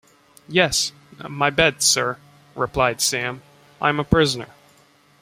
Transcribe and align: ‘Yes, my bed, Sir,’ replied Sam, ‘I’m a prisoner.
‘Yes, 0.47 0.93
my 1.29 1.51
bed, 1.51 1.83
Sir,’ 1.83 2.17
replied 2.55 3.01
Sam, 3.01 3.43
‘I’m 3.79 3.99
a 3.99 4.03
prisoner. 4.03 4.49